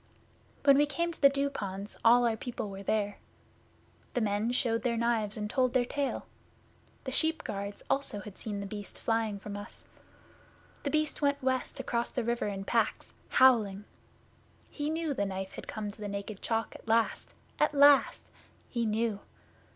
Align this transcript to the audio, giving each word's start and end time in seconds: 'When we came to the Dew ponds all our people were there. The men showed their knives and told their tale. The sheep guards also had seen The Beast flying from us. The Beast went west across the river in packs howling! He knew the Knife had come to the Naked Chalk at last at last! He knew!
'When 0.63 0.77
we 0.79 0.87
came 0.87 1.11
to 1.11 1.21
the 1.21 1.29
Dew 1.29 1.51
ponds 1.51 1.95
all 2.03 2.25
our 2.25 2.35
people 2.35 2.71
were 2.71 2.81
there. 2.81 3.19
The 4.15 4.21
men 4.21 4.51
showed 4.51 4.81
their 4.81 4.97
knives 4.97 5.37
and 5.37 5.47
told 5.47 5.73
their 5.75 5.85
tale. 5.85 6.25
The 7.03 7.11
sheep 7.11 7.43
guards 7.43 7.83
also 7.87 8.21
had 8.21 8.35
seen 8.39 8.61
The 8.61 8.65
Beast 8.65 8.99
flying 8.99 9.37
from 9.37 9.55
us. 9.55 9.85
The 10.81 10.89
Beast 10.89 11.21
went 11.21 11.43
west 11.43 11.79
across 11.79 12.09
the 12.09 12.23
river 12.23 12.47
in 12.47 12.63
packs 12.63 13.13
howling! 13.29 13.85
He 14.71 14.89
knew 14.89 15.13
the 15.13 15.23
Knife 15.27 15.53
had 15.53 15.67
come 15.67 15.91
to 15.91 16.01
the 16.01 16.07
Naked 16.09 16.41
Chalk 16.41 16.73
at 16.73 16.87
last 16.87 17.35
at 17.59 17.75
last! 17.75 18.25
He 18.71 18.87
knew! 18.87 19.19